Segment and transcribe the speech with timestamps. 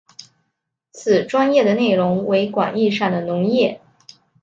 [0.93, 3.79] 此专页的内容为广义上的农业。